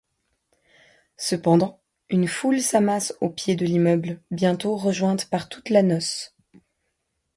Cependant, 1.17 1.79
une 2.09 2.27
foule 2.27 2.59
s'amasse 2.59 3.13
au 3.21 3.29
pied 3.29 3.55
de 3.55 3.67
l'immeuble, 3.67 4.19
bientôt 4.31 4.75
rejointe 4.75 5.29
par 5.29 5.47
toute 5.47 5.69
la 5.69 5.83
noce. 5.83 6.33